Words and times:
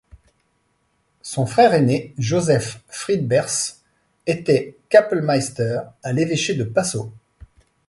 Son 1.21 1.45
frère 1.45 1.75
aîné 1.75 2.15
Joseph 2.17 2.81
Frieberth 2.87 3.83
était 4.25 4.75
Kapellmeister 4.89 5.81
à 6.01 6.11
l'évêché 6.11 6.55
de 6.55 6.63
Passau. 6.63 7.13